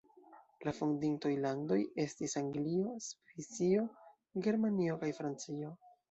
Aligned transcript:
La 0.67 0.71
fondintoj 0.75 1.33
landoj 1.41 1.77
estis 2.03 2.33
Anglio, 2.41 2.93
Svisio, 3.07 3.83
Germanio 4.47 4.97
kaj 5.05 5.11
Francio. 5.19 5.71